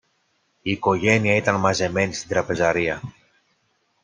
Η 0.61 0.71
οικογένεια 0.71 1.35
ήταν 1.35 1.55
μαζεμένη 1.59 2.13
στην 2.13 2.29
τραπεζαρία 2.29 3.01